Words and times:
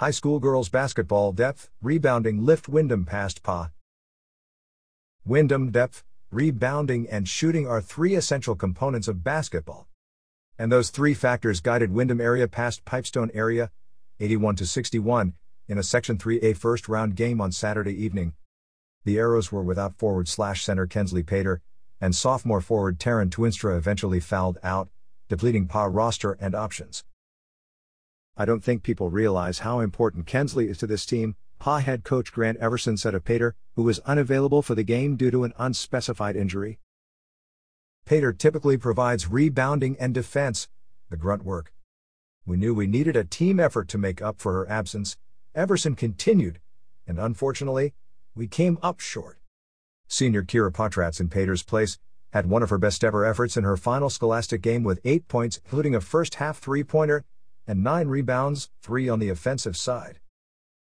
High 0.00 0.12
school 0.12 0.38
girls 0.38 0.70
basketball 0.70 1.30
depth, 1.30 1.68
rebounding 1.82 2.46
lift 2.46 2.70
Windom 2.70 3.04
past 3.04 3.42
Pa. 3.42 3.70
Windom 5.26 5.70
depth, 5.70 6.04
rebounding, 6.30 7.06
and 7.10 7.28
shooting 7.28 7.66
are 7.66 7.82
three 7.82 8.14
essential 8.14 8.54
components 8.54 9.08
of 9.08 9.22
basketball. 9.22 9.88
And 10.58 10.72
those 10.72 10.88
three 10.88 11.12
factors 11.12 11.60
guided 11.60 11.92
Windom 11.92 12.18
area 12.18 12.48
past 12.48 12.86
Pipestone 12.86 13.30
area, 13.34 13.70
81 14.20 14.56
to 14.56 14.66
61, 14.66 15.34
in 15.68 15.76
a 15.76 15.82
Section 15.82 16.16
3A 16.16 16.56
first 16.56 16.88
round 16.88 17.14
game 17.14 17.38
on 17.38 17.52
Saturday 17.52 17.92
evening. 18.02 18.32
The 19.04 19.18
Arrows 19.18 19.52
were 19.52 19.62
without 19.62 19.98
forward 19.98 20.28
slash 20.28 20.64
center 20.64 20.86
Kenzley 20.86 21.26
Pater, 21.26 21.60
and 22.00 22.14
sophomore 22.14 22.62
forward 22.62 22.98
Taryn 22.98 23.28
Tuinstra 23.28 23.76
eventually 23.76 24.18
fouled 24.18 24.56
out, 24.62 24.88
depleting 25.28 25.66
PA 25.66 25.84
roster 25.84 26.38
and 26.40 26.54
options. 26.54 27.04
I 28.36 28.44
don't 28.44 28.64
think 28.64 28.82
people 28.82 29.10
realize 29.10 29.60
how 29.60 29.80
important 29.80 30.26
Kenzley 30.26 30.68
is 30.68 30.78
to 30.78 30.86
this 30.86 31.04
team, 31.04 31.36
PA 31.58 31.78
head 31.78 32.04
coach 32.04 32.32
Grant 32.32 32.58
Everson 32.58 32.96
said 32.96 33.14
of 33.14 33.24
Pater, 33.24 33.54
who 33.76 33.82
was 33.82 33.98
unavailable 34.00 34.62
for 34.62 34.74
the 34.74 34.82
game 34.82 35.16
due 35.16 35.30
to 35.30 35.44
an 35.44 35.52
unspecified 35.58 36.36
injury. 36.36 36.78
Pater 38.06 38.32
typically 38.32 38.78
provides 38.78 39.28
rebounding 39.28 39.96
and 40.00 40.14
defense, 40.14 40.68
the 41.10 41.16
grunt 41.16 41.44
work. 41.44 41.72
We 42.46 42.56
knew 42.56 42.74
we 42.74 42.86
needed 42.86 43.14
a 43.14 43.24
team 43.24 43.60
effort 43.60 43.88
to 43.88 43.98
make 43.98 44.22
up 44.22 44.40
for 44.40 44.52
her 44.54 44.70
absence, 44.70 45.16
Everson 45.54 45.94
continued, 45.94 46.60
and 47.06 47.18
unfortunately, 47.18 47.92
we 48.34 48.46
came 48.46 48.78
up 48.82 49.00
short. 49.00 49.38
Senior 50.08 50.42
Kira 50.42 50.72
Potratz 50.72 51.20
in 51.20 51.28
Pater's 51.28 51.62
place 51.62 51.98
had 52.32 52.46
one 52.46 52.62
of 52.62 52.70
her 52.70 52.78
best 52.78 53.04
ever 53.04 53.24
efforts 53.24 53.56
in 53.56 53.64
her 53.64 53.76
final 53.76 54.08
scholastic 54.08 54.62
game 54.62 54.82
with 54.82 55.00
eight 55.04 55.28
points, 55.28 55.60
including 55.64 55.94
a 55.94 56.00
first 56.00 56.36
half 56.36 56.58
three 56.58 56.82
pointer 56.82 57.24
and 57.70 57.84
nine 57.84 58.08
rebounds, 58.08 58.68
three 58.82 59.08
on 59.08 59.20
the 59.20 59.28
offensive 59.28 59.76
side. 59.76 60.18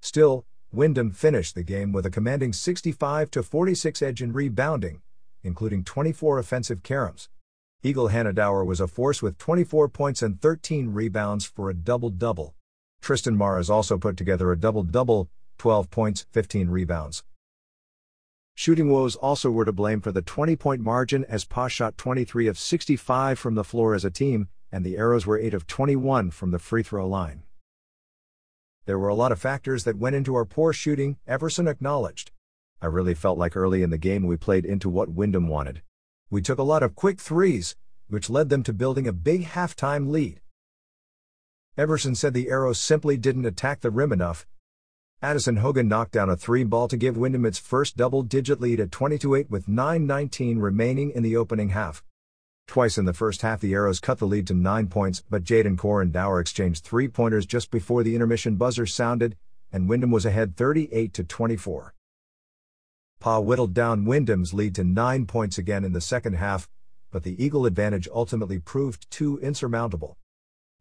Still, 0.00 0.44
Windom 0.72 1.12
finished 1.12 1.54
the 1.54 1.62
game 1.62 1.92
with 1.92 2.04
a 2.04 2.10
commanding 2.10 2.52
65 2.52 3.30
46 3.30 4.02
edge 4.02 4.20
in 4.20 4.32
rebounding, 4.32 5.00
including 5.44 5.84
24 5.84 6.40
offensive 6.40 6.82
caroms. 6.82 7.28
Eagle 7.84 8.08
Hannah 8.08 8.32
Dower 8.32 8.64
was 8.64 8.80
a 8.80 8.88
force 8.88 9.22
with 9.22 9.38
24 9.38 9.90
points 9.90 10.22
and 10.22 10.40
13 10.40 10.92
rebounds 10.92 11.44
for 11.44 11.70
a 11.70 11.74
double 11.74 12.10
double. 12.10 12.56
Tristan 13.00 13.36
Maras 13.36 13.70
also 13.70 13.96
put 13.96 14.16
together 14.16 14.50
a 14.50 14.58
double 14.58 14.82
double, 14.82 15.28
12 15.58 15.88
points, 15.88 16.26
15 16.32 16.68
rebounds. 16.68 17.22
Shooting 18.56 18.90
woes 18.90 19.14
also 19.14 19.52
were 19.52 19.64
to 19.64 19.72
blame 19.72 20.00
for 20.00 20.10
the 20.10 20.20
20 20.20 20.56
point 20.56 20.80
margin 20.80 21.24
as 21.26 21.44
Pa 21.44 21.68
shot 21.68 21.96
23 21.96 22.48
of 22.48 22.58
65 22.58 23.38
from 23.38 23.54
the 23.54 23.62
floor 23.62 23.94
as 23.94 24.04
a 24.04 24.10
team, 24.10 24.48
and 24.72 24.84
the 24.84 24.96
Arrows 24.96 25.26
were 25.26 25.38
8 25.38 25.52
of 25.52 25.66
21 25.66 26.30
from 26.30 26.50
the 26.50 26.58
free 26.58 26.82
throw 26.82 27.06
line. 27.06 27.42
There 28.86 28.98
were 28.98 29.08
a 29.08 29.14
lot 29.14 29.30
of 29.30 29.40
factors 29.40 29.84
that 29.84 29.98
went 29.98 30.16
into 30.16 30.34
our 30.34 30.44
poor 30.44 30.72
shooting, 30.72 31.18
Everson 31.28 31.68
acknowledged. 31.68 32.32
I 32.80 32.86
really 32.86 33.14
felt 33.14 33.38
like 33.38 33.56
early 33.56 33.82
in 33.82 33.90
the 33.90 33.98
game 33.98 34.26
we 34.26 34.36
played 34.36 34.64
into 34.64 34.88
what 34.88 35.10
Windom 35.10 35.46
wanted. 35.46 35.82
We 36.30 36.42
took 36.42 36.58
a 36.58 36.64
lot 36.64 36.82
of 36.82 36.96
quick 36.96 37.20
threes, 37.20 37.76
which 38.08 38.30
led 38.30 38.48
them 38.48 38.62
to 38.64 38.72
building 38.72 39.06
a 39.06 39.12
big 39.12 39.44
halftime 39.44 40.10
lead. 40.10 40.40
Everson 41.78 42.14
said 42.14 42.34
the 42.34 42.48
Arrows 42.48 42.78
simply 42.78 43.16
didn't 43.16 43.46
attack 43.46 43.82
the 43.82 43.90
rim 43.90 44.12
enough. 44.12 44.46
Addison 45.22 45.58
Hogan 45.58 45.86
knocked 45.86 46.10
down 46.10 46.28
a 46.28 46.36
three 46.36 46.64
ball 46.64 46.88
to 46.88 46.96
give 46.96 47.16
Windom 47.16 47.46
its 47.46 47.58
first 47.58 47.96
double 47.96 48.22
digit 48.22 48.60
lead 48.60 48.80
at 48.80 48.90
22 48.90 49.36
8 49.36 49.50
with 49.50 49.68
9.19 49.68 50.60
remaining 50.60 51.12
in 51.12 51.22
the 51.22 51.36
opening 51.36 51.68
half. 51.68 52.02
Twice 52.72 52.96
in 52.96 53.04
the 53.04 53.12
first 53.12 53.42
half, 53.42 53.60
the 53.60 53.74
Arrows 53.74 54.00
cut 54.00 54.18
the 54.18 54.26
lead 54.26 54.46
to 54.46 54.54
nine 54.54 54.86
points, 54.86 55.22
but 55.28 55.44
Jaden 55.44 55.76
Core 55.76 56.00
and 56.00 56.10
Dower 56.10 56.40
exchanged 56.40 56.82
three 56.82 57.06
pointers 57.06 57.44
just 57.44 57.70
before 57.70 58.02
the 58.02 58.14
intermission 58.14 58.56
buzzer 58.56 58.86
sounded, 58.86 59.36
and 59.70 59.90
Windom 59.90 60.10
was 60.10 60.24
ahead 60.24 60.56
38 60.56 61.12
to 61.12 61.22
24. 61.22 61.92
Pa 63.20 63.40
whittled 63.40 63.74
down 63.74 64.06
Windom's 64.06 64.54
lead 64.54 64.74
to 64.76 64.84
nine 64.84 65.26
points 65.26 65.58
again 65.58 65.84
in 65.84 65.92
the 65.92 66.00
second 66.00 66.36
half, 66.36 66.66
but 67.10 67.24
the 67.24 67.44
Eagle 67.44 67.66
advantage 67.66 68.08
ultimately 68.10 68.58
proved 68.58 69.10
too 69.10 69.38
insurmountable. 69.40 70.16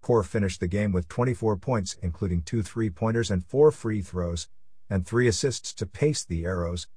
Core 0.02 0.24
finished 0.24 0.62
the 0.62 0.70
game 0.70 0.94
with 0.94 1.10
24 1.10 1.58
points, 1.58 1.98
including 2.02 2.42
two 2.42 2.64
three 2.64 2.90
pointers 2.90 3.30
and 3.30 3.46
four 3.46 3.70
free 3.70 4.02
throws, 4.02 4.48
and 4.90 5.06
three 5.06 5.28
assists 5.28 5.74
to 5.74 5.86
pace 5.86 6.24
the 6.24 6.46
Arrows. 6.46 6.88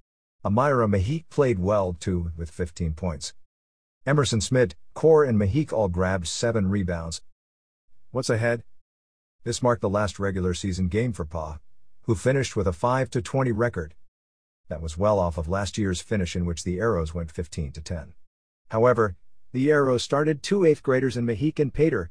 Amira 0.45 0.89
Mahik 0.89 1.25
played 1.31 1.59
well, 1.59 1.95
too, 1.99 2.31
with 2.37 2.49
15 2.49 2.95
points. 2.95 3.33
Emerson 4.07 4.39
Smith, 4.39 4.75
Core, 4.93 5.25
and 5.25 5.41
Mahik 5.41 5.73
all 5.73 5.89
grabbed 5.89 6.27
seven 6.27 6.69
rebounds. 6.69 7.23
What's 8.11 8.29
ahead? 8.29 8.63
This 9.45 9.63
marked 9.63 9.81
the 9.81 9.89
last 9.89 10.19
regular 10.19 10.53
season 10.53 10.89
game 10.89 11.15
for 11.15 11.25
Pa, 11.25 11.59
who 12.03 12.15
finished 12.15 12.55
with 12.55 12.67
a 12.67 12.73
5 12.75 13.11
20 13.11 13.51
record. 13.53 13.95
That 14.69 14.83
was 14.83 14.99
well 14.99 15.19
off 15.19 15.39
of 15.39 15.49
last 15.49 15.79
year's 15.79 16.03
finish 16.03 16.37
in 16.37 16.45
which 16.45 16.65
the 16.65 16.79
Arrows 16.81 17.15
went 17.15 17.31
15 17.31 17.73
10. 17.73 18.13
However, 18.71 19.17
the 19.53 19.71
Arrows 19.71 20.03
started 20.03 20.43
two 20.43 20.67
eighth 20.67 20.83
graders 20.83 21.17
in 21.17 21.25
Mahik 21.25 21.59
and 21.59 21.73
Pater. 21.73 22.11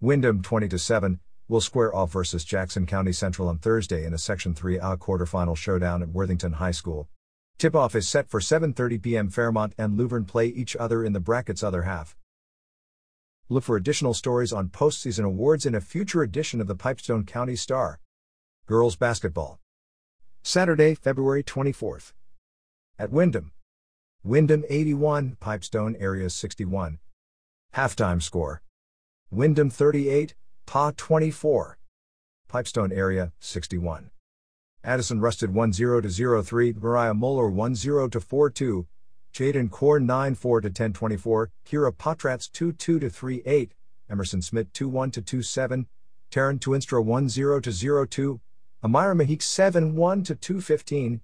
Windom 0.00 0.42
20 0.42 0.76
7 0.76 1.20
will 1.46 1.60
square 1.60 1.94
off 1.94 2.10
versus 2.10 2.44
Jackson 2.44 2.86
County 2.86 3.12
Central 3.12 3.46
on 3.46 3.58
Thursday 3.58 4.04
in 4.04 4.12
a 4.12 4.18
Section 4.18 4.52
3A 4.52 4.98
quarterfinal 4.98 5.56
showdown 5.56 6.02
at 6.02 6.08
Worthington 6.08 6.54
High 6.54 6.70
School. 6.72 7.08
Tip-off 7.60 7.94
is 7.94 8.08
set 8.08 8.30
for 8.30 8.40
7:30 8.40 9.02
p.m. 9.02 9.28
Fairmont 9.28 9.74
and 9.76 9.98
Luverne 9.98 10.26
play 10.26 10.46
each 10.46 10.74
other 10.76 11.04
in 11.04 11.12
the 11.12 11.20
bracket's 11.20 11.62
other 11.62 11.82
half. 11.82 12.16
Look 13.50 13.64
for 13.64 13.76
additional 13.76 14.14
stories 14.14 14.50
on 14.50 14.70
postseason 14.70 15.26
awards 15.26 15.66
in 15.66 15.74
a 15.74 15.80
future 15.82 16.22
edition 16.22 16.62
of 16.62 16.68
the 16.68 16.74
Pipestone 16.74 17.26
County 17.26 17.56
Star. 17.56 18.00
Girls 18.64 18.96
Basketball. 18.96 19.60
Saturday, 20.42 20.94
February 20.94 21.44
24th. 21.44 22.14
At 22.98 23.10
Windom. 23.10 23.52
Windom 24.24 24.64
81, 24.70 25.36
Pipestone 25.38 25.96
Area 25.96 26.30
61. 26.30 26.98
Halftime 27.74 28.22
score. 28.22 28.62
Windom 29.30 29.68
38, 29.68 30.34
Pa 30.64 30.92
24. 30.96 31.76
Pipestone 32.48 32.90
Area 32.90 33.32
61. 33.38 34.12
Addison 34.82 35.20
Rusted 35.20 35.52
1 35.52 35.74
0 35.74 36.00
to 36.00 36.42
03, 36.42 36.72
Mariah 36.72 37.12
Moeller 37.12 37.50
1 37.50 37.74
0 37.74 38.08
to 38.08 38.18
4 38.18 38.48
2, 38.48 38.86
Jaden 39.34 39.70
Core 39.70 40.00
9 40.00 40.34
4 40.34 40.60
to 40.62 40.70
10 40.70 40.94
24, 40.94 41.50
Kira 41.66 41.92
Potratz 41.92 42.50
2 42.50 42.72
2 42.72 42.98
to 42.98 43.10
3 43.10 43.42
8, 43.44 43.74
Emerson 44.10 44.40
Smith 44.40 44.72
2 44.72 44.88
1 44.88 45.10
to 45.10 45.20
2 45.20 45.42
7, 45.42 45.86
Taryn 46.30 46.58
Tuinstra 46.58 47.04
1 47.04 47.28
0 47.28 47.60
to 47.60 47.70
0 47.70 48.06
2, 48.06 48.40
Amira 48.82 49.14
Mahik 49.14 49.42
7 49.42 49.94
1 49.94 50.22
to 50.24 50.34
2 50.34 50.60
15, 50.62 51.20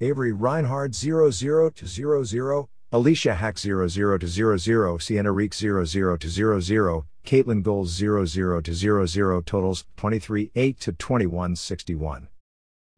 Avery 0.00 0.32
Reinhard 0.32 0.92
0 0.92 1.30
0 1.30 1.70
to 1.70 1.86
0 1.86 2.24
0, 2.24 2.68
Alicia 2.90 3.34
Hack 3.34 3.56
0 3.56 3.86
0 3.86 4.18
to 4.18 4.26
0 4.26 4.56
0, 4.56 4.98
Sienna 4.98 5.30
Reek 5.30 5.54
0 5.54 5.84
0 5.84 6.16
to 6.16 6.28
0 6.28 6.58
0, 6.58 7.06
Caitlin 7.24 7.62
Goals 7.62 7.90
0 7.90 8.24
0 8.24 8.60
to 8.62 8.74
0 8.74 9.06
0, 9.06 9.40
totals 9.42 9.84
23 9.96 10.50
8 10.56 10.80
to 10.80 10.92
21 10.92 11.54
61. 11.54 12.28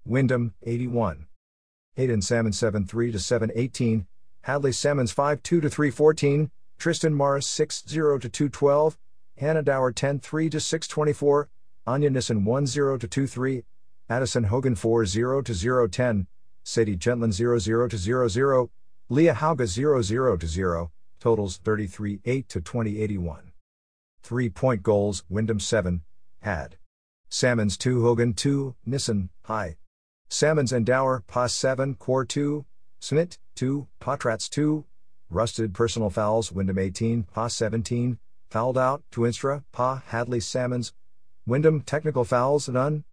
Windom, 0.08 0.54
81. 0.62 1.26
Hayden 1.94 2.22
Salmon 2.22 2.52
7 2.52 2.86
3 2.86 3.12
to 3.12 3.18
7 3.18 3.52
18, 3.54 4.06
Hadley 4.40 4.72
Salmons 4.72 5.12
5 5.12 5.42
2 5.42 5.60
to 5.60 5.68
3 5.68 5.90
14, 5.90 6.50
Tristan 6.78 7.12
Morris 7.12 7.46
6 7.46 7.84
0 7.86 8.18
to 8.18 8.28
2 8.30 8.48
12, 8.48 8.96
Hannah 9.36 9.62
Dower 9.62 9.92
10 9.92 10.20
3 10.20 10.48
to 10.48 10.60
6 10.60 10.88
24, 10.88 11.50
Anya 11.86 12.08
Nissen 12.08 12.46
1 12.46 12.66
0 12.66 12.96
to 12.96 13.06
2 13.06 13.26
3, 13.26 13.64
Addison 14.08 14.44
Hogan 14.44 14.74
4 14.74 15.04
0 15.04 15.42
to 15.42 15.52
0 15.52 15.86
10, 15.86 16.26
Sadie 16.64 16.96
Gentland 16.96 17.34
0 17.34 17.58
0 17.58 17.88
to 17.88 17.98
0 17.98 18.28
0, 18.28 18.70
Leah 19.10 19.34
Hauga 19.34 19.66
0 19.66 20.00
0 20.00 20.36
to 20.38 20.46
0, 20.46 20.90
totals 21.20 21.58
33 21.58 22.20
8 22.24 22.48
to 22.48 22.60
20 22.62 23.02
81. 23.02 23.52
Three 24.22 24.48
point 24.48 24.82
goals, 24.82 25.24
Windom 25.28 25.60
7, 25.60 26.02
had. 26.40 26.76
Salmons 27.28 27.76
2 27.76 28.02
Hogan 28.02 28.32
2, 28.32 28.74
Nissen, 28.86 29.28
high. 29.44 29.76
Salmons 30.30 30.72
and 30.72 30.84
Dower, 30.84 31.24
Pa 31.26 31.46
7, 31.46 31.94
Core 31.94 32.26
2, 32.26 32.66
Smith, 33.00 33.38
2, 33.56 33.88
Potratz 33.98 34.50
2, 34.50 34.84
Rusted 35.30 35.72
personal 35.72 36.10
fouls, 36.10 36.52
Windom 36.52 36.78
18, 36.78 37.22
Pa 37.22 37.48
17, 37.48 38.18
fouled 38.50 38.76
out, 38.76 39.02
Tuinstra, 39.10 39.64
Pa, 39.72 40.02
Hadley 40.08 40.40
Salmons, 40.40 40.92
Windom 41.46 41.80
technical 41.80 42.24
fouls, 42.24 42.68
none, 42.68 43.04